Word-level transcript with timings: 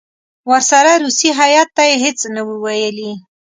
ورسره 0.49 0.91
روسي 1.03 1.29
هیات 1.39 1.69
ته 1.75 1.83
یې 1.89 1.95
هېڅ 2.03 2.19
نه 2.35 2.41
وو 2.47 2.55
ویلي. 2.63 3.11